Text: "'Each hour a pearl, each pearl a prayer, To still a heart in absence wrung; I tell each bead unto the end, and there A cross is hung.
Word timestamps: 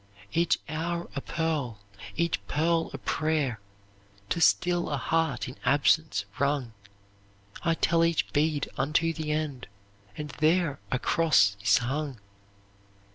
"'Each 0.33 0.57
hour 0.67 1.07
a 1.15 1.21
pearl, 1.21 1.77
each 2.15 2.43
pearl 2.47 2.89
a 2.91 2.97
prayer, 2.97 3.59
To 4.29 4.41
still 4.41 4.89
a 4.89 4.97
heart 4.97 5.47
in 5.47 5.55
absence 5.63 6.25
wrung; 6.39 6.73
I 7.63 7.75
tell 7.75 8.03
each 8.03 8.33
bead 8.33 8.67
unto 8.79 9.13
the 9.13 9.31
end, 9.31 9.67
and 10.17 10.29
there 10.39 10.79
A 10.91 10.97
cross 10.97 11.55
is 11.61 11.77
hung. 11.77 12.19